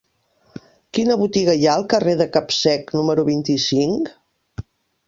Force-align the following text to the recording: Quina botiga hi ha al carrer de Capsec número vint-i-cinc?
Quina 0.97 1.17
botiga 1.23 1.55
hi 1.59 1.67
ha 1.67 1.75
al 1.81 1.85
carrer 1.95 2.17
de 2.23 2.29
Capsec 2.39 2.91
número 3.01 3.31
vint-i-cinc? 3.31 4.15